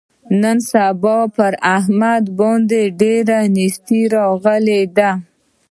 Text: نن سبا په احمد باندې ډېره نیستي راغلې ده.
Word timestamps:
نن 0.41 0.57
سبا 0.71 1.17
په 1.35 1.45
احمد 1.77 2.23
باندې 2.39 2.81
ډېره 2.99 3.39
نیستي 3.57 4.01
راغلې 4.15 4.81
ده. 4.97 5.11